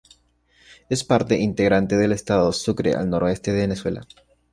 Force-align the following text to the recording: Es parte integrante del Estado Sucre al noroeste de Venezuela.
Es 0.89 1.03
parte 1.03 1.37
integrante 1.37 1.95
del 1.95 2.11
Estado 2.11 2.51
Sucre 2.53 2.95
al 2.95 3.07
noroeste 3.07 3.51
de 3.53 3.61
Venezuela. 3.61 4.07